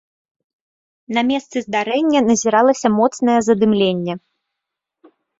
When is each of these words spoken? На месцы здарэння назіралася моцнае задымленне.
На 1.17 1.21
месцы 1.31 1.57
здарэння 1.65 2.19
назіралася 2.29 2.87
моцнае 2.99 3.35
задымленне. 3.49 4.13